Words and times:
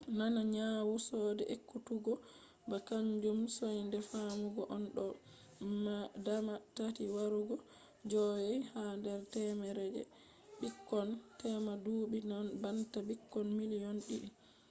nana 0.17 0.41
nyawu 0.53 0.93
soinde 1.07 1.43
ekkutuggo 1.55 2.13
ba 2.69 2.77
kaanjum 2.87 3.39
soinde 3.57 3.97
fammugo 4.09 4.63
on; 4.75 4.83
ɗo 4.95 5.05
dama 6.25 6.53
tati 6.75 7.03
warugo 7.15 7.55
joowey 8.09 8.55
ha 8.71 8.83
nder 8.97 9.19
temere 9.33 9.85
je 9.93 10.01
ɓikkon 10.59 11.09
tema 11.39 11.73
duɓɓi 11.83 12.17
banta 12.61 12.99
ɓikkon 13.09 13.47
miliyon 13.59 13.97
ɗiɗi 14.07 14.29